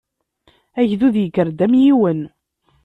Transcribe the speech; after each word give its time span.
Agdud 0.79 1.15
yekker-d 1.19 1.59
am 1.65 1.73
yiwen. 1.83 2.21